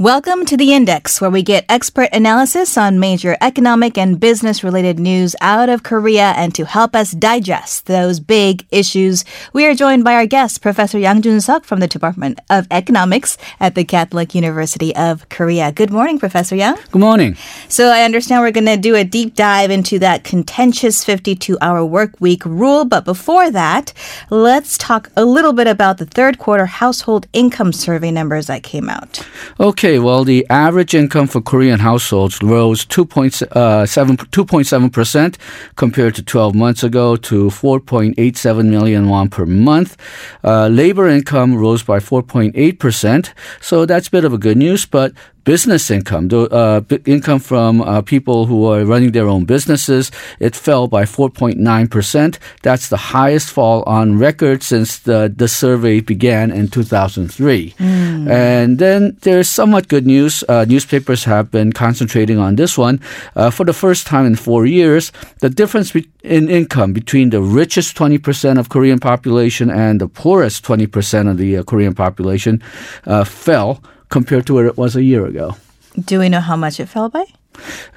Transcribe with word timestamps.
Welcome 0.00 0.46
to 0.46 0.56
the 0.56 0.74
Index, 0.74 1.20
where 1.20 1.28
we 1.28 1.42
get 1.42 1.64
expert 1.68 2.10
analysis 2.12 2.78
on 2.78 3.00
major 3.00 3.36
economic 3.40 3.98
and 3.98 4.20
business 4.20 4.62
related 4.62 5.00
news 5.00 5.34
out 5.40 5.68
of 5.68 5.82
Korea. 5.82 6.34
And 6.36 6.54
to 6.54 6.66
help 6.66 6.94
us 6.94 7.10
digest 7.10 7.86
those 7.86 8.20
big 8.20 8.64
issues, 8.70 9.24
we 9.52 9.66
are 9.66 9.74
joined 9.74 10.04
by 10.04 10.14
our 10.14 10.26
guest, 10.26 10.62
Professor 10.62 11.00
Yang 11.00 11.22
Jun 11.22 11.40
Suk 11.40 11.64
from 11.64 11.80
the 11.80 11.88
Department 11.88 12.38
of 12.48 12.68
Economics 12.70 13.38
at 13.58 13.74
the 13.74 13.82
Catholic 13.82 14.36
University 14.36 14.94
of 14.94 15.28
Korea. 15.30 15.72
Good 15.72 15.90
morning, 15.90 16.20
Professor 16.20 16.54
Yang. 16.54 16.76
Good 16.92 17.00
morning. 17.00 17.34
So 17.68 17.88
I 17.88 18.02
understand 18.02 18.42
we're 18.42 18.52
going 18.52 18.66
to 18.66 18.76
do 18.76 18.94
a 18.94 19.02
deep 19.02 19.34
dive 19.34 19.72
into 19.72 19.98
that 19.98 20.22
contentious 20.22 21.02
52 21.04 21.58
hour 21.60 21.84
work 21.84 22.20
week 22.20 22.44
rule. 22.44 22.84
But 22.84 23.04
before 23.04 23.50
that, 23.50 23.92
let's 24.30 24.78
talk 24.78 25.10
a 25.16 25.24
little 25.24 25.52
bit 25.52 25.66
about 25.66 25.98
the 25.98 26.06
third 26.06 26.38
quarter 26.38 26.66
household 26.66 27.26
income 27.32 27.72
survey 27.72 28.12
numbers 28.12 28.46
that 28.46 28.62
came 28.62 28.88
out. 28.88 29.26
Okay, 29.58 29.87
well, 29.96 30.24
the 30.24 30.44
average 30.50 30.92
income 30.92 31.28
for 31.28 31.40
Korean 31.40 31.78
households 31.78 32.42
rose 32.42 32.84
2.7, 32.84 33.42
uh, 33.52 33.86
2.7% 33.86 35.36
compared 35.76 36.14
to 36.16 36.22
12 36.22 36.54
months 36.54 36.82
ago 36.82 37.16
to 37.16 37.46
4.87 37.46 38.68
million 38.68 39.08
won 39.08 39.28
per 39.28 39.46
month. 39.46 39.96
Uh, 40.42 40.66
labor 40.66 41.06
income 41.08 41.54
rose 41.54 41.84
by 41.84 42.00
4.8%, 42.00 43.32
so 43.60 43.86
that's 43.86 44.08
a 44.08 44.10
bit 44.10 44.24
of 44.24 44.32
a 44.32 44.38
good 44.38 44.56
news, 44.56 44.84
but 44.84 45.12
business 45.48 45.90
income, 45.90 46.28
the 46.28 46.40
uh, 46.52 46.82
income 47.06 47.38
from 47.38 47.80
uh, 47.80 48.02
people 48.02 48.44
who 48.44 48.66
are 48.66 48.84
running 48.84 49.12
their 49.12 49.26
own 49.26 49.46
businesses, 49.46 50.10
it 50.40 50.54
fell 50.54 50.86
by 50.86 51.04
4.9%. 51.04 52.38
That's 52.60 52.90
the 52.90 52.98
highest 53.16 53.48
fall 53.48 53.82
on 53.84 54.18
record 54.18 54.62
since 54.62 54.98
the, 54.98 55.32
the 55.34 55.48
survey 55.48 56.00
began 56.00 56.50
in 56.50 56.68
2003. 56.68 57.74
Mm. 57.78 58.28
And 58.28 58.78
then 58.78 59.16
there's 59.22 59.48
somewhat 59.48 59.88
good 59.88 60.06
news. 60.06 60.44
Uh, 60.50 60.66
newspapers 60.68 61.24
have 61.24 61.50
been 61.50 61.72
concentrating 61.72 62.38
on 62.38 62.56
this 62.56 62.76
one. 62.76 63.00
Uh, 63.34 63.48
for 63.48 63.64
the 63.64 63.72
first 63.72 64.06
time 64.06 64.26
in 64.26 64.36
four 64.36 64.66
years, 64.66 65.12
the 65.40 65.48
difference 65.48 65.94
in 66.22 66.50
income 66.50 66.92
between 66.92 67.30
the 67.30 67.40
richest 67.40 67.96
20% 67.96 68.58
of 68.58 68.68
Korean 68.68 69.00
population 69.00 69.70
and 69.70 69.98
the 69.98 70.08
poorest 70.08 70.62
20% 70.62 71.30
of 71.30 71.38
the 71.38 71.56
uh, 71.56 71.62
Korean 71.62 71.94
population 71.94 72.62
uh, 73.06 73.24
fell 73.24 73.80
compared 74.08 74.46
to 74.46 74.54
where 74.54 74.66
it 74.66 74.76
was 74.76 74.96
a 74.96 75.02
year 75.02 75.26
ago. 75.26 75.56
Do 76.04 76.18
we 76.18 76.28
know 76.28 76.40
how 76.40 76.56
much 76.56 76.80
it 76.80 76.86
fell 76.86 77.08
by? 77.08 77.24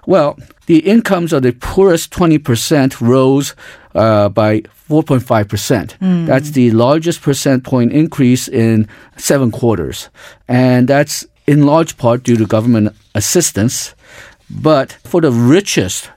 Well, 0.06 0.40
the 0.66 0.80
incomes 0.80 1.34
of 1.34 1.44
the 1.44 1.52
poorest 1.52 2.12
20% 2.12 3.00
rose 3.02 3.56
uh, 3.94 4.30
by 4.30 4.62
4.5%. 4.90 5.98
Mm. 6.00 6.26
That's 6.26 6.52
the 6.52 6.72
largest 6.72 7.22
percent 7.22 7.64
point 7.64 7.94
increase 7.94 8.48
in 8.48 8.88
seven 9.18 9.52
quarters. 9.52 10.10
And 10.48 10.88
that's 10.88 11.26
in 11.48 11.66
large 11.66 11.98
part 11.98 12.24
due 12.24 12.38
to 12.38 12.46
government 12.46 12.96
assistance. 13.16 13.94
But 14.50 14.94
for 15.04 15.22
the 15.22 15.32
richest 15.32 16.10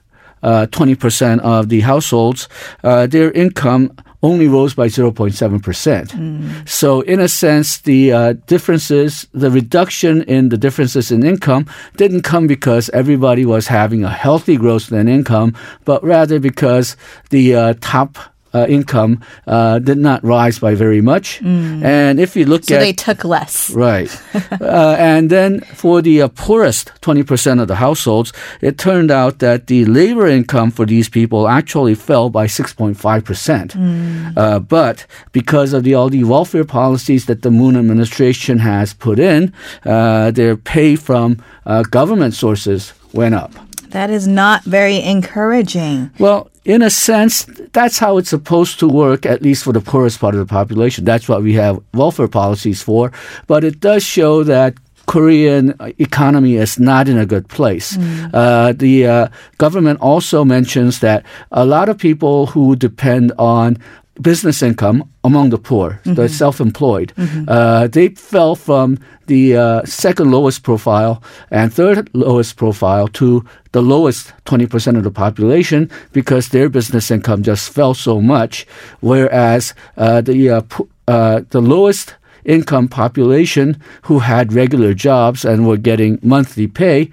uh, 0.43 0.67
20% 0.67 1.41
of 1.41 1.69
the 1.69 1.81
households, 1.81 2.49
uh, 2.83 3.07
their 3.07 3.31
income 3.33 3.97
only 4.25 4.49
rose 4.49 4.75
by 4.75 4.89
0.7%. 4.89 5.61
Mm. 6.09 6.69
So, 6.69 7.03
in 7.03 7.21
a 7.21 7.29
sense, 7.29 7.79
the 7.79 8.13
uh, 8.13 8.33
differences, 8.47 9.29
the 9.33 9.51
reduction 9.51 10.23
in 10.23 10.49
the 10.49 10.57
differences 10.57 11.13
in 11.13 11.25
income 11.25 11.67
didn't 11.97 12.23
come 12.23 12.47
because 12.47 12.89
everybody 12.91 13.45
was 13.45 13.69
having 13.69 14.03
a 14.03 14.11
healthy 14.11 14.57
growth 14.57 14.91
in 14.91 15.09
income, 15.09 15.55
but 15.85 16.03
rather 16.03 16.41
because 16.41 16.97
the 17.29 17.55
uh, 17.55 17.75
top 17.81 18.19
uh, 18.55 18.67
income 18.69 19.21
uh, 19.47 19.79
did 19.81 19.99
not 19.99 20.23
rise 20.25 20.59
by 20.59 20.75
very 20.75 21.01
much. 21.01 21.41
Mm. 21.41 21.85
And 21.85 22.21
if 22.21 22.37
you 22.37 22.45
look 22.47 22.65
so 22.65 22.77
at. 22.77 22.79
So 22.79 22.85
they 22.85 22.93
took 22.93 23.25
less. 23.25 23.71
Right. 23.71 24.11
uh, 24.61 24.97
and 24.99 25.29
then 25.29 25.61
for 25.61 26.01
the 26.01 26.23
uh, 26.23 26.29
poorest 26.29 26.93
20% 27.03 27.61
of 27.61 27.69
the 27.69 27.77
households, 27.77 28.33
it 28.61 28.79
turned 28.79 29.11
out 29.11 29.41
that 29.41 29.67
the 29.67 29.85
labor 29.85 30.27
income 30.27 30.71
for 30.71 30.87
these 30.87 31.09
people 31.09 31.49
actually 31.49 31.95
fell 31.95 32.31
by 32.31 32.47
6.5%. 32.47 32.95
Mm. 32.95 34.33
Uh, 34.37 34.59
but 34.61 35.07
because 35.33 35.73
of 35.73 35.83
the 35.83 35.95
all 35.95 36.09
the 36.09 36.25
welfare 36.25 36.65
policies 36.65 37.27
that 37.27 37.43
the 37.43 37.51
Moon 37.51 37.77
administration 37.77 38.59
has 38.59 38.95
put 38.95 39.19
in, 39.19 39.53
uh, 39.85 40.31
their 40.31 40.57
pay 40.57 40.97
from 40.97 41.43
government 41.91 42.35
sources 42.35 42.93
went 43.13 43.35
up. 43.35 43.53
That 43.91 44.11
is 44.11 44.27
not 44.27 44.65
very 44.65 45.01
encouraging. 45.01 46.11
Well, 46.19 46.51
in 46.65 46.83
a 46.83 46.91
sense, 46.91 47.45
that's 47.73 47.99
how 47.99 48.17
it's 48.17 48.31
supposed 48.31 48.79
to 48.81 48.89
work, 48.89 49.27
at 49.27 49.43
least 49.43 49.65
for 49.65 49.73
the 49.73 49.81
poorest 49.81 50.21
part 50.21 50.35
of 50.35 50.41
the 50.41 50.47
population. 50.47 51.05
That's 51.05 51.29
what 51.29 51.43
we 51.43 51.53
have 51.55 51.81
welfare 51.93 52.29
policies 52.29 52.83
for. 52.83 53.13
But 53.47 53.65
it 53.65 53.81
does 53.81 54.03
show 54.03 54.45
that 54.45 54.75
Korean 55.07 55.75
economy 55.99 56.55
is 56.57 56.79
not 56.79 57.09
in 57.09 57.19
a 57.19 57.27
good 57.27 57.49
place. 57.49 57.97
Mm. 57.97 58.31
Uh, 58.33 58.73
the 58.73 59.07
uh, 59.07 59.29
government 59.59 60.01
also 60.01 60.45
mentions 60.45 61.01
that 61.01 61.25
a 61.53 61.67
lot 61.67 61.89
of 61.89 61.99
people 61.99 62.47
who 62.47 62.75
depend 62.75 63.33
on 63.39 63.77
business 64.21 64.63
income 64.63 65.09
among 65.25 65.51
the 65.51 65.59
poor, 65.59 66.01
mm-hmm. 66.05 66.15
the 66.15 66.29
self-employed, 66.29 67.13
mm-hmm. 67.17 67.45
uh, 67.49 67.87
they 67.89 68.09
fell 68.11 68.55
from 68.55 68.99
the 69.27 69.57
uh, 69.57 69.85
second 69.85 70.31
lowest 70.31 70.63
profile 70.63 71.23
and 71.51 71.73
third 71.73 72.11
lowest 72.15 72.57
profile 72.57 73.09
to 73.09 73.45
the 73.73 73.83
lowest 73.83 74.33
20% 74.45 74.97
of 74.97 75.03
the 75.03 75.11
population 75.11 75.91
because 76.13 76.49
their 76.49 76.69
business 76.69 77.11
income 77.11 77.43
just 77.43 77.73
fell 77.73 77.95
so 77.95 78.21
much, 78.21 78.67
whereas 79.01 79.75
uh, 79.97 80.21
the 80.21 80.51
uh, 80.51 80.63
uh, 81.09 81.43
the 81.51 81.61
lowest 81.61 82.15
income 82.45 82.89
population 82.89 83.81
who 84.03 84.19
had 84.21 84.53
regular 84.53 84.95
jobs 84.95 85.45
and 85.45 85.67
were 85.67 85.77
getting 85.77 86.19
monthly 86.23 86.67
pay, 86.67 87.11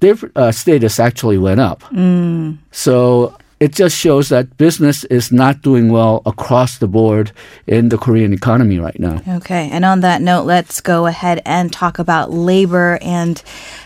their 0.00 0.16
uh, 0.36 0.50
status 0.50 0.98
actually 0.98 1.38
went 1.38 1.60
up. 1.60 1.82
Mm. 1.92 2.58
So 2.72 3.36
it 3.62 3.72
just 3.72 3.96
shows 3.96 4.28
that 4.30 4.56
business 4.56 5.04
is 5.04 5.30
not 5.30 5.62
doing 5.62 5.92
well 5.92 6.20
across 6.26 6.78
the 6.78 6.88
board 6.88 7.30
in 7.68 7.90
the 7.90 7.96
Korean 7.96 8.32
economy 8.32 8.80
right 8.80 8.98
now. 8.98 9.22
Okay. 9.36 9.68
And 9.70 9.84
on 9.84 10.00
that 10.00 10.20
note, 10.20 10.46
let's 10.46 10.80
go 10.80 11.06
ahead 11.06 11.40
and 11.46 11.72
talk 11.72 12.00
about 12.00 12.32
labor 12.32 12.98
and 13.00 13.40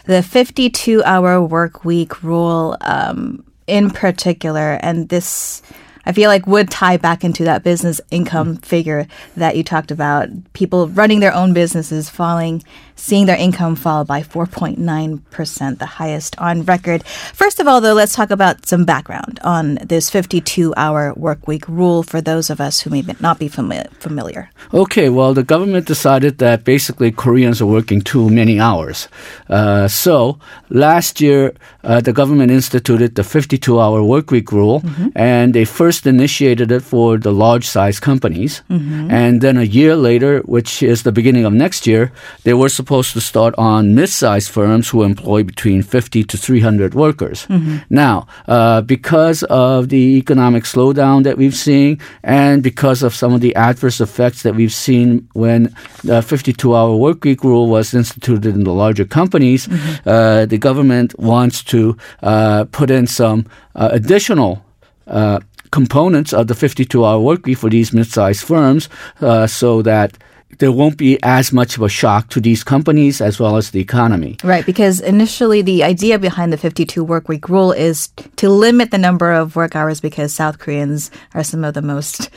the 0.06 0.22
52 0.22 1.04
hour 1.04 1.42
work 1.42 1.84
week 1.84 2.22
rule 2.22 2.78
um, 2.80 3.44
in 3.66 3.90
particular. 3.90 4.78
And 4.80 5.10
this. 5.10 5.60
I 6.08 6.12
feel 6.12 6.30
like 6.30 6.46
would 6.46 6.70
tie 6.70 6.98
back 6.98 7.24
into 7.24 7.42
that 7.44 7.64
business 7.64 8.00
income 8.12 8.58
figure 8.58 9.08
that 9.36 9.56
you 9.56 9.64
talked 9.64 9.90
about. 9.90 10.28
People 10.52 10.86
running 10.88 11.18
their 11.18 11.34
own 11.34 11.52
businesses 11.52 12.08
falling 12.08 12.62
seeing 12.96 13.26
their 13.26 13.36
income 13.36 13.76
fall 13.76 14.04
by 14.04 14.22
4.9%, 14.22 15.78
the 15.78 15.86
highest 15.86 16.36
on 16.38 16.62
record. 16.64 17.04
First 17.04 17.60
of 17.60 17.68
all, 17.68 17.80
though, 17.80 17.92
let's 17.92 18.14
talk 18.14 18.30
about 18.30 18.66
some 18.66 18.84
background 18.84 19.38
on 19.44 19.78
this 19.84 20.10
52 20.10 20.74
hour 20.76 21.12
work 21.14 21.46
week 21.46 21.68
rule 21.68 22.02
for 22.02 22.20
those 22.20 22.50
of 22.50 22.60
us 22.60 22.80
who 22.80 22.90
may 22.90 23.04
not 23.20 23.38
be 23.38 23.48
familiar. 23.48 24.50
Okay, 24.72 25.08
well, 25.10 25.34
the 25.34 25.44
government 25.44 25.86
decided 25.86 26.38
that 26.38 26.64
basically 26.64 27.12
Koreans 27.12 27.60
are 27.60 27.66
working 27.66 28.00
too 28.00 28.30
many 28.30 28.58
hours. 28.58 29.08
Uh, 29.48 29.86
so 29.86 30.38
last 30.70 31.20
year, 31.20 31.54
uh, 31.84 32.00
the 32.00 32.12
government 32.12 32.50
instituted 32.50 33.14
the 33.14 33.22
52 33.22 33.78
hour 33.78 34.02
work 34.02 34.30
week 34.30 34.50
rule, 34.50 34.80
mm-hmm. 34.80 35.08
and 35.14 35.54
they 35.54 35.64
first 35.64 36.06
initiated 36.06 36.72
it 36.72 36.80
for 36.82 37.18
the 37.18 37.32
large 37.32 37.66
size 37.66 38.00
companies. 38.00 38.62
Mm-hmm. 38.70 39.10
And 39.10 39.40
then 39.40 39.58
a 39.58 39.62
year 39.62 39.94
later, 39.94 40.40
which 40.40 40.82
is 40.82 41.02
the 41.02 41.12
beginning 41.12 41.44
of 41.44 41.52
next 41.52 41.86
year, 41.86 42.10
they 42.44 42.54
were 42.54 42.70
supposed 42.70 42.85
supposed 42.86 43.12
to 43.12 43.20
start 43.20 43.52
on 43.58 43.96
mid-sized 43.96 44.48
firms 44.48 44.90
who 44.90 45.02
employ 45.02 45.42
between 45.42 45.82
50 45.82 46.22
to 46.22 46.36
300 46.38 46.94
workers. 46.94 47.46
Mm-hmm. 47.48 47.78
Now, 47.90 48.28
uh, 48.46 48.80
because 48.82 49.42
of 49.50 49.88
the 49.88 50.04
economic 50.22 50.62
slowdown 50.62 51.24
that 51.24 51.36
we've 51.36 51.56
seen 51.68 51.98
and 52.22 52.62
because 52.62 53.02
of 53.02 53.12
some 53.12 53.34
of 53.34 53.40
the 53.40 53.52
adverse 53.56 54.00
effects 54.00 54.42
that 54.44 54.54
we've 54.54 54.72
seen 54.72 55.28
when 55.32 55.64
the 56.04 56.22
52-hour 56.22 56.94
workweek 57.06 57.42
rule 57.42 57.66
was 57.68 57.92
instituted 57.92 58.54
in 58.54 58.62
the 58.62 58.76
larger 58.82 59.04
companies, 59.04 59.66
mm-hmm. 59.66 60.08
uh, 60.08 60.46
the 60.46 60.58
government 60.58 61.18
wants 61.18 61.64
to 61.64 61.96
uh, 62.22 62.66
put 62.70 62.88
in 62.88 63.08
some 63.08 63.46
uh, 63.74 63.88
additional 63.90 64.62
uh, 65.08 65.40
components 65.72 66.32
of 66.32 66.46
the 66.46 66.54
52-hour 66.54 67.18
workweek 67.18 67.58
for 67.58 67.68
these 67.68 67.92
mid-sized 67.92 68.44
firms 68.44 68.88
uh, 69.20 69.48
so 69.48 69.82
that 69.82 70.16
there 70.58 70.72
won't 70.72 70.96
be 70.96 71.18
as 71.22 71.52
much 71.52 71.76
of 71.76 71.82
a 71.82 71.88
shock 71.88 72.28
to 72.30 72.40
these 72.40 72.64
companies 72.64 73.20
as 73.20 73.38
well 73.38 73.56
as 73.56 73.70
the 73.70 73.80
economy. 73.80 74.36
Right, 74.42 74.64
because 74.64 75.00
initially 75.00 75.62
the 75.62 75.84
idea 75.84 76.18
behind 76.18 76.52
the 76.52 76.56
52 76.56 77.04
work 77.04 77.28
week 77.28 77.48
rule 77.48 77.72
is 77.72 78.08
to 78.36 78.48
limit 78.48 78.90
the 78.90 78.98
number 78.98 79.32
of 79.32 79.56
work 79.56 79.76
hours 79.76 80.00
because 80.00 80.32
South 80.32 80.58
Koreans 80.58 81.10
are 81.34 81.44
some 81.44 81.64
of 81.64 81.74
the 81.74 81.82
most 81.82 82.30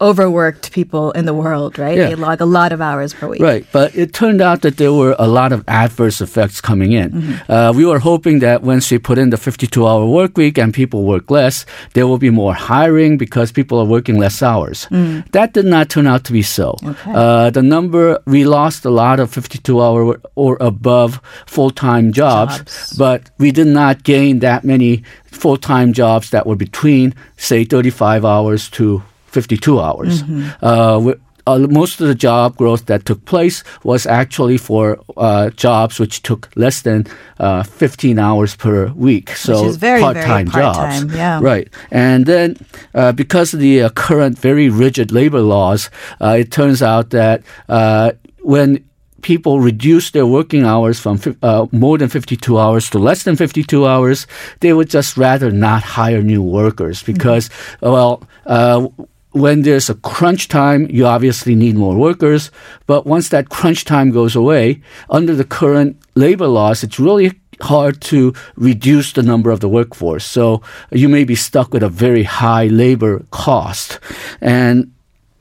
overworked 0.00 0.72
people 0.72 1.10
in 1.12 1.24
the 1.24 1.32
world, 1.32 1.78
right? 1.78 1.96
Yeah. 1.96 2.08
They 2.08 2.14
log 2.14 2.40
a 2.40 2.44
lot 2.44 2.72
of 2.72 2.80
hours 2.80 3.14
per 3.14 3.28
week. 3.28 3.40
Right, 3.40 3.66
but 3.72 3.94
it 3.96 4.12
turned 4.12 4.40
out 4.42 4.62
that 4.62 4.76
there 4.76 4.92
were 4.92 5.16
a 5.18 5.26
lot 5.26 5.52
of 5.52 5.64
adverse 5.68 6.20
effects 6.20 6.60
coming 6.60 6.92
in. 6.92 7.10
Mm-hmm. 7.12 7.52
Uh, 7.52 7.72
we 7.72 7.86
were 7.86 7.98
hoping 7.98 8.40
that 8.40 8.62
once 8.62 8.90
we 8.90 8.98
put 8.98 9.16
in 9.16 9.30
the 9.30 9.36
52 9.38 9.86
hour 9.86 10.04
work 10.06 10.36
week 10.36 10.58
and 10.58 10.74
people 10.74 11.04
work 11.04 11.30
less, 11.30 11.64
there 11.94 12.06
will 12.06 12.18
be 12.18 12.30
more 12.30 12.52
hiring 12.52 13.16
because 13.16 13.52
people 13.52 13.78
are 13.78 13.86
working 13.86 14.18
less 14.18 14.42
hours. 14.42 14.86
That 15.32 15.52
did 15.54 15.64
not 15.64 15.88
turn 15.88 16.06
out 16.06 16.24
to 16.24 16.32
be 16.32 16.42
so. 16.42 16.76
Mm. 16.82 16.90
Okay. 16.90 17.12
Uh, 17.14 17.50
the 17.50 17.62
number, 17.62 18.18
we 18.26 18.44
lost 18.44 18.84
a 18.84 18.90
lot 18.90 19.18
of 19.20 19.30
52 19.30 19.80
hour 19.80 20.20
or 20.34 20.56
above 20.60 21.20
full 21.46 21.70
time 21.70 22.12
jobs, 22.12 22.58
Jobs. 22.58 22.96
but 22.96 23.30
we 23.38 23.50
did 23.50 23.66
not 23.66 24.02
gain 24.02 24.40
that 24.40 24.64
many 24.64 25.04
full 25.24 25.56
time 25.56 25.92
jobs 25.92 26.30
that 26.30 26.46
were 26.46 26.56
between, 26.56 27.14
say, 27.36 27.64
35 27.64 28.24
hours 28.24 28.68
to 28.70 29.02
52 29.36 29.78
hours. 29.80 30.22
Uh, 30.62 30.98
we- 31.04 31.14
uh, 31.48 31.58
most 31.70 32.00
of 32.00 32.08
the 32.08 32.14
job 32.28 32.56
growth 32.56 32.86
that 32.86 33.04
took 33.04 33.20
place 33.24 33.62
was 33.84 34.04
actually 34.06 34.58
for 34.58 34.98
uh, 35.16 35.48
jobs 35.66 36.00
which 36.00 36.20
took 36.22 36.48
less 36.56 36.82
than 36.82 37.06
uh, 37.38 37.62
15 37.62 38.18
hours 38.18 38.56
per 38.56 38.88
week. 38.96 39.30
So 39.36 39.52
is 39.68 39.76
very, 39.76 40.00
very 40.00 40.14
part-time 40.26 40.46
part-time, 40.50 41.02
jobs. 41.08 41.14
yeah. 41.14 41.38
Right. 41.50 41.68
And 41.92 42.26
then 42.26 42.56
uh, 42.94 43.12
because 43.12 43.54
of 43.54 43.60
the 43.60 43.82
uh, 43.84 43.90
current 43.94 44.38
very 44.42 44.68
rigid 44.68 45.12
labor 45.12 45.40
laws, 45.40 45.88
uh, 46.20 46.36
it 46.40 46.50
turns 46.50 46.82
out 46.82 47.10
that 47.10 47.42
uh, 47.68 48.10
when 48.42 48.82
people 49.22 49.60
reduce 49.60 50.10
their 50.10 50.26
working 50.26 50.64
hours 50.64 50.98
from 50.98 51.18
uh, 51.42 51.66
more 51.70 51.96
than 51.98 52.08
52 52.08 52.58
hours 52.58 52.90
to 52.90 52.98
less 52.98 53.22
than 53.22 53.36
52 53.36 53.86
hours, 53.86 54.26
they 54.60 54.72
would 54.72 54.90
just 54.90 55.16
rather 55.16 55.52
not 55.52 55.82
hire 55.96 56.22
new 56.22 56.42
workers 56.42 57.02
because, 57.04 57.50
well, 57.80 58.18
uh, 58.46 58.88
when 59.36 59.62
there's 59.62 59.90
a 59.90 59.94
crunch 59.94 60.48
time, 60.48 60.88
you 60.88 61.04
obviously 61.04 61.54
need 61.54 61.76
more 61.76 61.94
workers. 61.94 62.50
But 62.86 63.04
once 63.04 63.28
that 63.28 63.50
crunch 63.50 63.84
time 63.84 64.10
goes 64.10 64.34
away, 64.34 64.80
under 65.10 65.34
the 65.34 65.44
current 65.44 66.00
labor 66.14 66.46
laws, 66.46 66.82
it's 66.82 66.98
really 66.98 67.32
hard 67.60 68.00
to 68.00 68.32
reduce 68.56 69.12
the 69.12 69.22
number 69.22 69.50
of 69.50 69.60
the 69.60 69.68
workforce. 69.68 70.24
So 70.24 70.62
you 70.90 71.08
may 71.08 71.24
be 71.24 71.34
stuck 71.34 71.74
with 71.74 71.82
a 71.82 71.90
very 71.90 72.22
high 72.22 72.66
labor 72.68 73.24
cost. 73.30 74.00
And 74.40 74.92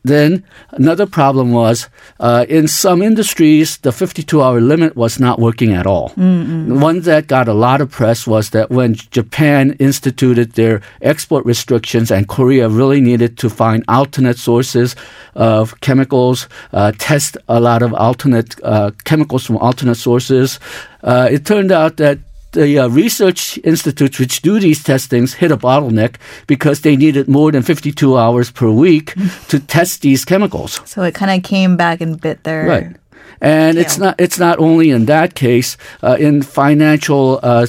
then 0.07 0.43
another 0.71 1.05
problem 1.05 1.51
was 1.51 1.89
uh, 2.19 2.45
in 2.47 2.67
some 2.67 3.01
industries, 3.01 3.77
the 3.77 3.91
52 3.91 4.41
hour 4.41 4.61
limit 4.61 4.95
was 4.95 5.19
not 5.19 5.39
working 5.39 5.73
at 5.73 5.85
all. 5.87 6.09
The 6.67 6.75
one 6.75 7.01
that 7.01 7.27
got 7.27 7.47
a 7.47 7.53
lot 7.53 7.81
of 7.81 7.89
press 7.89 8.27
was 8.27 8.51
that 8.51 8.69
when 8.69 8.95
Japan 8.95 9.75
instituted 9.79 10.53
their 10.53 10.81
export 11.01 11.45
restrictions 11.45 12.11
and 12.11 12.27
Korea 12.27 12.69
really 12.69 13.01
needed 13.01 13.37
to 13.39 13.49
find 13.49 13.83
alternate 13.87 14.37
sources 14.37 14.95
of 15.35 15.79
chemicals, 15.81 16.47
uh, 16.73 16.91
test 16.97 17.37
a 17.47 17.59
lot 17.59 17.81
of 17.81 17.93
alternate 17.93 18.55
uh, 18.63 18.91
chemicals 19.03 19.45
from 19.45 19.57
alternate 19.57 19.95
sources, 19.95 20.59
uh, 21.03 21.27
it 21.31 21.45
turned 21.45 21.71
out 21.71 21.97
that 21.97 22.19
the 22.55 22.79
uh, 22.79 22.87
research 22.87 23.59
institutes 23.63 24.19
which 24.19 24.41
do 24.41 24.59
these 24.59 24.83
testings 24.83 25.35
hit 25.35 25.51
a 25.51 25.57
bottleneck 25.57 26.15
because 26.47 26.81
they 26.81 26.95
needed 26.95 27.27
more 27.27 27.51
than 27.51 27.61
52 27.61 28.17
hours 28.17 28.51
per 28.51 28.69
week 28.69 29.13
to 29.49 29.59
test 29.59 30.01
these 30.01 30.25
chemicals. 30.25 30.81
So 30.85 31.03
it 31.03 31.13
kind 31.13 31.31
of 31.31 31.43
came 31.47 31.77
back 31.77 32.01
and 32.01 32.19
bit 32.19 32.43
their. 32.43 32.65
Right. 32.65 32.95
And 33.41 33.77
it's 33.77 33.97
not 33.97 34.15
it's 34.19 34.39
not 34.39 34.59
only 34.59 34.89
in 34.91 35.05
that 35.05 35.35
case 35.35 35.77
uh, 36.01 36.17
in 36.19 36.41
financial 36.41 37.39
uh, 37.43 37.67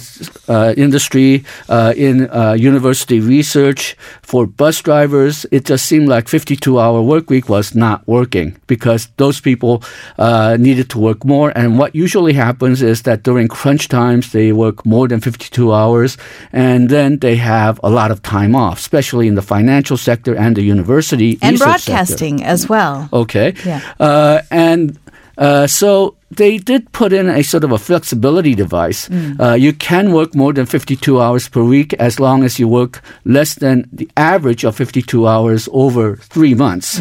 uh, 0.49 0.75
industry 0.77 1.45
uh, 1.69 1.93
in 1.97 2.29
uh, 2.31 2.53
university 2.53 3.21
research 3.21 3.97
for 4.23 4.47
bus 4.47 4.81
drivers 4.83 5.45
it 5.51 5.65
just 5.65 5.85
seemed 5.87 6.09
like 6.09 6.29
52 6.29 6.79
hour 6.79 7.03
work 7.03 7.29
week 7.31 7.49
was 7.49 7.75
not 7.75 8.07
working 8.07 8.57
because 8.67 9.09
those 9.17 9.41
people 9.41 9.83
uh, 10.19 10.57
needed 10.59 10.89
to 10.91 10.99
work 10.99 11.25
more 11.25 11.53
and 11.59 11.79
what 11.79 11.95
usually 11.95 12.33
happens 12.33 12.81
is 12.83 13.03
that 13.03 13.23
during 13.23 13.49
crunch 13.49 13.89
times 13.89 14.33
they 14.33 14.53
work 14.53 14.87
more 14.87 15.09
than 15.09 15.21
52 15.21 15.73
hours 15.73 16.17
and 16.53 16.89
then 16.89 17.19
they 17.19 17.37
have 17.37 17.79
a 17.83 17.91
lot 17.91 18.11
of 18.11 18.23
time 18.23 18.55
off 18.55 18.79
especially 18.79 19.27
in 19.29 19.35
the 19.35 19.43
financial 19.43 19.97
sector 19.97 20.35
and 20.37 20.57
the 20.57 20.63
university 20.63 21.39
And 21.43 21.53
research 21.53 21.83
sector. 21.83 21.93
broadcasting 21.93 22.45
as 22.45 22.69
well. 22.69 23.09
Okay. 23.13 23.55
Yeah. 23.65 23.81
Uh, 24.01 24.41
and 24.51 24.99
uh, 25.39 25.67
so 25.67 26.17
they 26.31 26.59
did 26.59 26.91
put 26.93 27.13
in 27.13 27.29
a 27.29 27.43
sort 27.43 27.63
of 27.65 27.73
a 27.73 27.79
flexibility 27.79 28.55
device. 28.55 29.09
Uh, 29.39 29.53
you 29.55 29.73
can 29.73 30.13
work 30.13 30.35
more 30.35 30.53
than 30.53 30.67
52 30.67 31.21
hours 31.21 31.49
per 31.49 31.63
week 31.63 31.95
as 31.95 32.19
long 32.19 32.43
as 32.43 32.59
you 32.59 32.67
work 32.69 33.01
less 33.25 33.55
than 33.55 33.89
the 33.93 34.09
average 34.17 34.65
of 34.65 34.75
52 34.75 35.27
hours 35.27 35.69
over 35.73 36.17
three 36.17 36.55
months. 36.55 37.01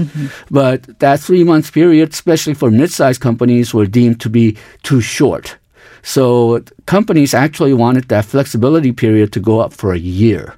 But 0.51 0.99
that 0.99 1.19
three 1.19 1.43
month 1.43 1.71
period, 1.73 2.13
especially 2.13 2.53
for 2.53 2.69
mid 2.69 2.91
sized 2.91 3.21
companies, 3.21 3.73
were 3.73 3.87
deemed 3.87 4.19
to 4.21 4.29
be 4.29 4.57
too 4.83 5.01
short. 5.01 5.57
So 6.03 6.61
companies 6.85 7.33
actually 7.33 7.73
wanted 7.73 8.09
that 8.09 8.25
flexibility 8.25 8.91
period 8.91 9.31
to 9.33 9.39
go 9.39 9.59
up 9.59 9.73
for 9.73 9.91
a 9.91 9.97
year. 9.97 10.53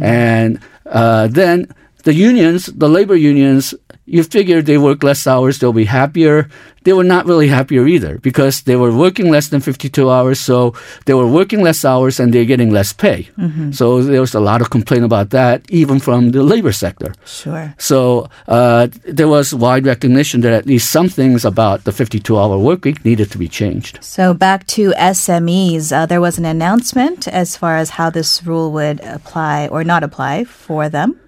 And 0.00 0.60
uh, 0.86 1.26
then 1.26 1.66
the 2.04 2.14
unions, 2.14 2.66
the 2.66 2.88
labor 2.88 3.16
unions, 3.16 3.74
you 4.04 4.22
figure 4.24 4.62
they 4.62 4.78
work 4.78 5.02
less 5.02 5.26
hours, 5.26 5.58
they'll 5.58 5.72
be 5.72 5.84
happier. 5.84 6.48
They 6.84 6.92
were 6.92 7.04
not 7.04 7.26
really 7.26 7.46
happier 7.46 7.86
either 7.86 8.18
because 8.18 8.62
they 8.62 8.74
were 8.74 8.90
working 8.90 9.30
less 9.30 9.48
than 9.48 9.60
52 9.60 10.10
hours. 10.10 10.40
So 10.40 10.74
they 11.06 11.14
were 11.14 11.28
working 11.28 11.62
less 11.62 11.84
hours 11.84 12.18
and 12.18 12.34
they're 12.34 12.44
getting 12.44 12.70
less 12.70 12.92
pay. 12.92 13.28
So 13.72 14.02
there 14.02 14.20
was 14.20 14.34
a 14.34 14.40
lot 14.40 14.60
of 14.60 14.70
complaint 14.70 15.04
about 15.04 15.30
that, 15.30 15.62
even 15.70 16.00
from 16.00 16.32
the 16.32 16.42
labor 16.42 16.72
sector. 16.72 17.14
Sure. 17.24 17.72
So 17.78 18.28
uh, 18.48 18.88
there 19.04 19.28
was 19.28 19.54
wide 19.54 19.86
recognition 19.86 20.40
that 20.40 20.52
at 20.52 20.66
least 20.66 20.90
some 20.90 21.08
things 21.08 21.44
about 21.44 21.84
the 21.84 21.92
52 21.92 22.36
hour 22.36 22.58
work 22.58 22.84
week 22.84 23.04
needed 23.04 23.30
to 23.30 23.38
be 23.38 23.48
changed. 23.48 24.02
So 24.02 24.34
back 24.34 24.66
to 24.68 24.90
SMEs, 24.98 25.92
uh, 25.92 26.06
there 26.06 26.20
was 26.20 26.36
an 26.38 26.44
announcement 26.44 27.28
as 27.28 27.56
far 27.56 27.76
as 27.76 27.90
how 27.90 28.10
this 28.10 28.42
rule 28.44 28.72
would 28.72 28.98
apply 29.00 29.68
or 29.68 29.84
not 29.84 30.02
apply 30.02 30.44
for 30.44 30.88
them. 30.88 31.20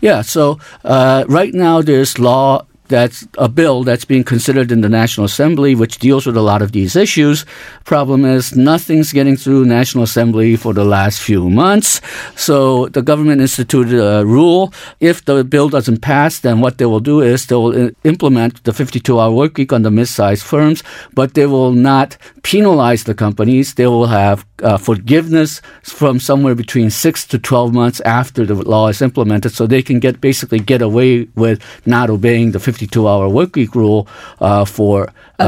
Yeah, 0.00 0.22
so 0.22 0.58
uh, 0.84 1.24
right 1.28 1.54
now 1.54 1.82
there's 1.82 2.18
law 2.18 2.66
that's 2.88 3.26
a 3.36 3.48
bill 3.48 3.84
that's 3.84 4.04
being 4.04 4.24
considered 4.24 4.72
in 4.72 4.80
the 4.80 4.88
National 4.88 5.24
Assembly, 5.26 5.74
which 5.74 5.98
deals 5.98 6.26
with 6.26 6.36
a 6.36 6.42
lot 6.42 6.62
of 6.62 6.72
these 6.72 6.96
issues. 6.96 7.44
Problem 7.84 8.24
is, 8.24 8.56
nothing's 8.56 9.12
getting 9.12 9.36
through 9.36 9.64
National 9.64 10.04
Assembly 10.04 10.56
for 10.56 10.72
the 10.72 10.84
last 10.84 11.20
few 11.20 11.48
months. 11.50 12.00
So 12.36 12.88
the 12.88 13.02
government 13.02 13.40
instituted 13.40 14.00
a 14.00 14.24
rule. 14.24 14.72
If 15.00 15.24
the 15.24 15.44
bill 15.44 15.68
doesn't 15.68 16.00
pass, 16.00 16.40
then 16.40 16.60
what 16.60 16.78
they 16.78 16.86
will 16.86 17.00
do 17.00 17.20
is 17.20 17.46
they 17.46 17.54
will 17.54 17.90
implement 18.04 18.64
the 18.64 18.72
52-hour 18.72 19.32
work 19.32 19.56
week 19.56 19.72
on 19.72 19.82
the 19.82 19.90
mid-sized 19.90 20.44
firms, 20.44 20.82
but 21.14 21.34
they 21.34 21.46
will 21.46 21.72
not 21.72 22.16
penalize 22.42 23.04
the 23.04 23.14
companies. 23.14 23.74
They 23.74 23.86
will 23.86 24.06
have 24.06 24.46
uh, 24.62 24.76
forgiveness 24.76 25.60
from 25.82 26.20
somewhere 26.20 26.54
between 26.54 26.90
six 26.90 27.26
to 27.26 27.38
12 27.38 27.72
months 27.72 28.00
after 28.00 28.44
the 28.44 28.54
law 28.54 28.88
is 28.88 29.02
implemented 29.02 29.52
so 29.52 29.66
they 29.66 29.82
can 29.82 30.00
get 30.00 30.20
basically 30.20 30.58
get 30.58 30.82
away 30.82 31.28
with 31.34 31.62
not 31.86 32.10
obeying 32.10 32.52
the 32.52 32.60
52 32.60 32.77
hour 33.08 33.28
work 33.28 33.56
week 33.56 33.74
rule 33.74 34.06
uh, 34.40 34.64
for 34.64 35.08
uh, 35.38 35.44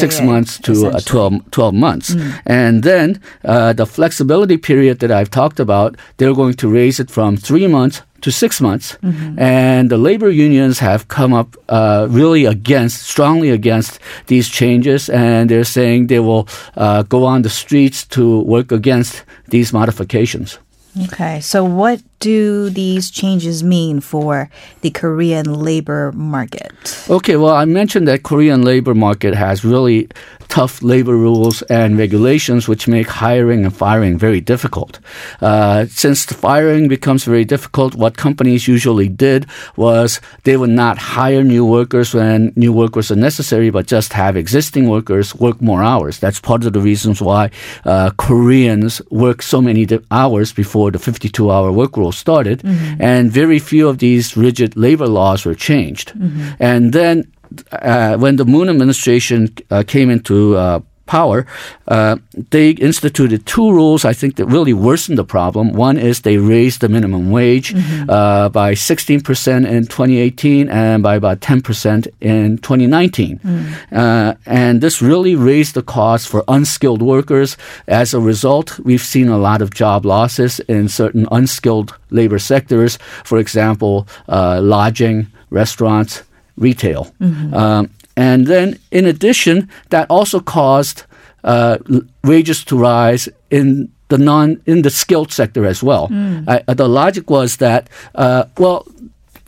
six 0.00 0.20
months 0.26 0.58
to 0.60 0.72
uh, 0.88 1.00
12, 1.04 1.50
12 1.50 1.74
months. 1.74 2.14
And 2.46 2.82
then 2.82 3.20
uh, 3.44 3.72
the 3.72 3.86
flexibility 3.86 4.56
period 4.56 4.98
that 5.00 5.10
I've 5.10 5.30
talked 5.30 5.60
about, 5.60 5.96
they're 6.16 6.34
going 6.34 6.54
to 6.54 6.68
raise 6.68 6.98
it 7.00 7.10
from 7.10 7.36
three 7.36 7.66
months 7.66 8.02
to 8.22 8.30
six 8.32 8.60
months. 8.60 8.96
And 9.38 9.90
the 9.90 9.98
labor 9.98 10.30
unions 10.30 10.78
have 10.80 11.06
come 11.08 11.32
up 11.34 11.56
uh, 11.68 12.06
really 12.10 12.44
against, 12.46 13.02
strongly 13.02 13.50
against 13.50 13.98
these 14.26 14.48
changes. 14.48 15.08
And 15.10 15.50
they're 15.50 15.64
saying 15.64 16.06
they 16.06 16.20
will 16.20 16.48
uh, 16.76 17.02
go 17.02 17.24
on 17.24 17.42
the 17.42 17.50
streets 17.50 18.04
to 18.16 18.40
work 18.40 18.72
against 18.72 19.24
these 19.48 19.72
modifications. 19.72 20.58
Okay, 21.04 21.40
so 21.40 21.62
what 21.62 22.00
do 22.20 22.70
these 22.70 23.10
changes 23.10 23.62
mean 23.62 24.00
for 24.00 24.48
the 24.80 24.90
Korean 24.90 25.60
labor 25.60 26.10
market? 26.12 26.72
Okay, 27.10 27.36
well, 27.36 27.54
I 27.54 27.66
mentioned 27.66 28.08
that 28.08 28.22
Korean 28.22 28.62
labor 28.62 28.94
market 28.94 29.34
has 29.34 29.62
really 29.62 30.08
tough 30.56 30.82
labor 30.82 31.14
rules 31.14 31.60
and 31.68 31.98
regulations, 31.98 32.66
which 32.66 32.88
make 32.88 33.08
hiring 33.08 33.66
and 33.66 33.76
firing 33.76 34.16
very 34.16 34.40
difficult. 34.40 35.00
Uh, 35.42 35.84
since 35.90 36.24
the 36.24 36.32
firing 36.32 36.88
becomes 36.88 37.24
very 37.24 37.44
difficult, 37.44 37.94
what 37.94 38.16
companies 38.16 38.66
usually 38.66 39.06
did 39.06 39.44
was 39.76 40.18
they 40.44 40.56
would 40.56 40.70
not 40.70 40.96
hire 40.96 41.44
new 41.44 41.62
workers 41.78 42.14
when 42.14 42.54
new 42.56 42.72
workers 42.72 43.10
are 43.10 43.20
necessary, 43.30 43.68
but 43.68 43.86
just 43.86 44.14
have 44.14 44.34
existing 44.34 44.88
workers 44.88 45.34
work 45.34 45.60
more 45.60 45.82
hours. 45.82 46.18
That's 46.20 46.40
part 46.40 46.64
of 46.64 46.72
the 46.72 46.80
reasons 46.80 47.20
why 47.20 47.50
uh, 47.84 48.12
Koreans 48.16 49.02
work 49.10 49.42
so 49.42 49.60
many 49.60 49.84
di- 49.84 50.00
hours 50.10 50.54
before 50.54 50.90
the 50.90 50.98
52-hour 50.98 51.70
work 51.70 51.98
rule 51.98 52.12
started, 52.12 52.62
and 52.98 53.30
very 53.30 53.58
few 53.58 53.88
of 53.90 53.98
these 53.98 54.38
rigid 54.38 54.74
labor 54.74 55.06
laws 55.06 55.44
were 55.44 55.54
changed. 55.54 56.12
And 56.58 56.94
then 56.94 57.30
uh, 57.72 58.16
when 58.16 58.36
the 58.36 58.44
Moon 58.44 58.68
administration 58.68 59.54
uh, 59.70 59.82
came 59.86 60.10
into 60.10 60.56
uh, 60.56 60.80
power, 61.06 61.46
uh, 61.88 62.16
they 62.50 62.70
instituted 62.70 63.46
two 63.46 63.72
rules 63.72 64.04
I 64.04 64.12
think 64.12 64.36
that 64.36 64.46
really 64.46 64.72
worsened 64.72 65.18
the 65.18 65.24
problem. 65.24 65.72
One 65.72 65.96
is 65.96 66.20
they 66.20 66.36
raised 66.36 66.80
the 66.80 66.88
minimum 66.88 67.30
wage 67.30 67.72
mm-hmm. 67.72 68.10
uh, 68.10 68.48
by 68.50 68.74
16% 68.74 69.66
in 69.66 69.86
2018 69.86 70.68
and 70.68 71.02
by 71.02 71.14
about 71.14 71.40
10% 71.40 72.08
in 72.20 72.58
2019. 72.58 73.38
Mm. 73.38 73.74
Uh, 73.92 74.34
and 74.46 74.80
this 74.80 75.00
really 75.00 75.34
raised 75.34 75.74
the 75.74 75.82
cost 75.82 76.28
for 76.28 76.44
unskilled 76.48 77.02
workers. 77.02 77.56
As 77.86 78.12
a 78.12 78.20
result, 78.20 78.78
we've 78.80 79.00
seen 79.00 79.28
a 79.28 79.38
lot 79.38 79.62
of 79.62 79.72
job 79.72 80.04
losses 80.04 80.60
in 80.60 80.88
certain 80.88 81.26
unskilled 81.30 81.94
labor 82.10 82.38
sectors. 82.38 82.98
For 83.24 83.38
example, 83.38 84.06
uh, 84.28 84.60
lodging, 84.60 85.28
restaurants, 85.50 86.22
retail. 86.56 87.12
Mm-hmm. 87.20 87.54
Um, 87.54 87.90
and 88.16 88.46
then, 88.46 88.78
in 88.90 89.06
addition, 89.06 89.68
that 89.90 90.06
also 90.10 90.40
caused 90.40 91.04
uh, 91.44 91.78
wages 92.24 92.64
to 92.64 92.76
rise 92.78 93.28
in 93.50 93.92
the 94.08 94.18
non 94.18 94.60
in 94.66 94.82
the 94.82 94.90
skilled 94.90 95.32
sector 95.32 95.66
as 95.66 95.82
well. 95.82 96.08
Mm. 96.08 96.44
Uh, 96.46 96.74
the 96.74 96.88
logic 96.88 97.28
was 97.30 97.56
that 97.58 97.88
uh, 98.14 98.44
well, 98.58 98.86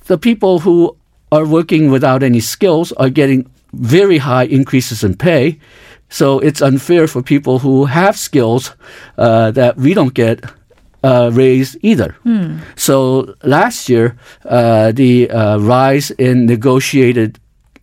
the 0.06 0.18
people 0.18 0.60
who 0.60 0.96
are 1.30 1.46
working 1.46 1.90
without 1.90 2.22
any 2.22 2.40
skills 2.40 2.92
are 2.92 3.10
getting 3.10 3.48
very 3.72 4.18
high 4.18 4.44
increases 4.44 5.04
in 5.04 5.16
pay. 5.16 5.58
So 6.08 6.38
it's 6.38 6.62
unfair 6.62 7.06
for 7.06 7.22
people 7.22 7.58
who 7.58 7.84
have 7.84 8.16
skills 8.16 8.74
uh, 9.18 9.50
that 9.50 9.76
we 9.76 9.92
don't 9.92 10.14
get 10.14 10.44
uh, 11.02 11.30
raised 11.32 11.76
either. 11.82 12.16
Hmm. 12.22 12.58
So 12.76 13.34
last 13.42 13.88
year, 13.88 14.16
uh, 14.44 14.92
the 14.92 15.30
uh, 15.30 15.58
rise 15.58 16.10
in 16.12 16.46
negotiated 16.46 17.38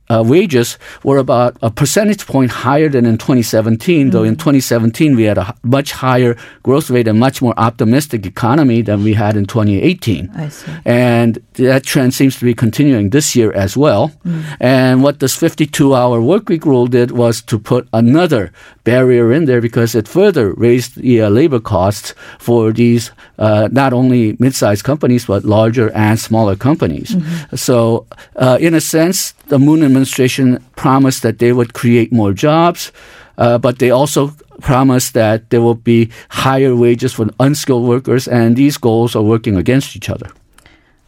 uh, 0.10 0.24
wages 0.26 0.78
were 1.04 1.18
about 1.18 1.58
a 1.62 1.72
percentage 1.72 2.26
point 2.26 2.52
higher 2.52 2.90
than 2.90 3.06
in 3.06 3.18
2017, 3.18 4.08
mm. 4.08 4.12
though 4.12 4.24
in 4.24 4.36
2017 4.36 5.16
we 5.16 5.24
had 5.24 5.38
a 5.38 5.56
much 5.64 5.92
higher 5.92 6.38
growth 6.64 6.90
rate 6.90 7.08
and 7.08 7.20
much 7.20 7.42
more 7.42 7.54
optimistic 7.58 8.26
economy 8.26 8.82
than 8.82 9.04
we 9.04 9.14
had 9.14 9.36
in 9.36 9.46
2018. 9.46 10.30
I 10.36 10.50
see. 10.50 10.72
And 10.86 11.40
that 11.58 11.84
trend 11.84 12.14
seems 12.14 12.38
to 12.40 12.46
be 12.46 12.54
continuing 12.54 13.10
this 13.10 13.36
year 13.36 13.52
as 13.54 13.76
well. 13.78 14.12
Mm. 14.26 14.44
And 14.60 15.04
what 15.04 15.20
this 15.20 15.36
52 15.36 15.94
hour 15.94 16.20
workweek 16.20 16.66
rule 16.66 16.88
did 16.88 17.12
was 17.12 17.42
to 17.44 17.60
put 17.60 17.88
another 17.94 18.52
barrier 18.84 19.32
in 19.32 19.46
there 19.46 19.62
because 19.62 19.96
it 19.96 20.08
further 20.08 20.54
raised 20.54 20.96
the 20.96 21.22
uh, 21.22 21.30
labor 21.30 21.60
costs 21.60 22.14
for 22.40 22.72
these 22.72 23.12
uh, 23.40 23.70
not 23.72 23.94
only 23.94 24.36
mid-sized 24.40 24.84
companies 24.84 25.26
but 25.26 25.44
larger 25.44 25.92
and 25.92 26.20
smaller 26.20 26.56
companies. 26.56 27.12
Mm-hmm. 27.12 27.56
So, 27.56 28.06
uh, 28.36 28.58
in 28.62 28.74
a 28.74 28.82
sense, 28.82 29.34
the 29.48 29.60
Moon 29.60 29.84
administration 29.84 30.64
promised 30.76 31.24
that 31.24 31.40
they 31.40 31.52
would 31.52 31.74
create 31.74 32.12
more 32.12 32.34
jobs, 32.34 32.92
uh, 33.38 33.58
but 33.58 33.80
they 33.80 33.90
also 33.90 34.32
promised 34.62 35.14
that 35.14 35.50
there 35.50 35.62
will 35.62 35.76
be 35.76 36.10
higher 36.30 36.76
wages 36.76 37.14
for 37.14 37.28
unskilled 37.40 37.88
workers, 37.88 38.28
and 38.28 38.56
these 38.56 38.78
goals 38.78 39.16
are 39.16 39.24
working 39.24 39.58
against 39.58 39.96
each 39.96 40.10
other. 40.10 40.30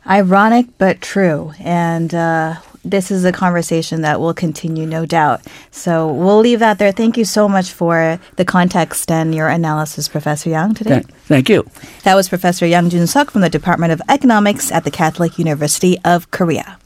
Ironic 0.08 0.68
but 0.78 1.02
true. 1.02 1.54
And 1.60 2.14
uh, 2.14 2.56
this 2.84 3.12
is 3.12 3.26
a 3.26 3.32
conversation 3.32 4.02
that 4.02 4.20
will 4.20 4.34
continue, 4.34 4.86
no 4.86 5.06
doubt. 5.06 5.42
So 5.72 6.12
we'll 6.12 6.40
leave 6.40 6.60
that 6.60 6.80
there. 6.80 6.92
Thank 6.92 7.18
you 7.18 7.26
so 7.26 7.50
much 7.50 7.72
for 7.72 8.20
the 8.38 8.46
context 8.46 9.12
and 9.12 9.36
your 9.36 9.48
analysis, 9.50 10.08
Professor 10.08 10.50
Yang, 10.50 10.76
today. 10.76 11.04
Thank 11.26 11.50
you. 11.50 11.70
That 12.04 12.16
was 12.16 12.30
Professor 12.30 12.66
Yang 12.66 12.92
Jun 12.92 13.08
Suk 13.08 13.32
from 13.32 13.42
the 13.42 13.50
Department 13.50 13.92
of 13.92 14.02
Economics 14.08 14.72
at 14.72 14.84
the 14.86 14.92
Catholic 14.92 15.38
University 15.38 15.98
of 16.06 16.32
Korea. 16.32 16.80